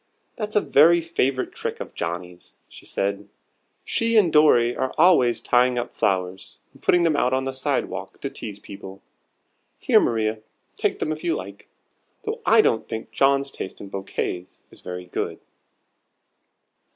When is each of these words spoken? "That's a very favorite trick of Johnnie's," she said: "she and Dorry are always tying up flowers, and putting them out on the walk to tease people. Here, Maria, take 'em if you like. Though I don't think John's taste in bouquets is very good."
"That's 0.35 0.55
a 0.55 0.61
very 0.61 0.99
favorite 0.99 1.51
trick 1.53 1.79
of 1.79 1.93
Johnnie's," 1.93 2.55
she 2.67 2.87
said: 2.87 3.29
"she 3.85 4.17
and 4.17 4.33
Dorry 4.33 4.75
are 4.75 4.95
always 4.97 5.41
tying 5.41 5.77
up 5.77 5.93
flowers, 5.95 6.61
and 6.73 6.81
putting 6.81 7.03
them 7.03 7.15
out 7.15 7.33
on 7.33 7.45
the 7.45 7.85
walk 7.87 8.19
to 8.21 8.29
tease 8.31 8.57
people. 8.57 9.03
Here, 9.77 9.99
Maria, 9.99 10.39
take 10.75 10.99
'em 11.03 11.11
if 11.11 11.23
you 11.23 11.35
like. 11.35 11.67
Though 12.23 12.41
I 12.47 12.61
don't 12.61 12.87
think 12.89 13.11
John's 13.11 13.51
taste 13.51 13.79
in 13.79 13.89
bouquets 13.89 14.63
is 14.71 14.81
very 14.81 15.05
good." 15.05 15.39